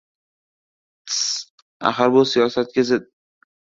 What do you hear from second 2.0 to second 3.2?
bu siyosatga zid!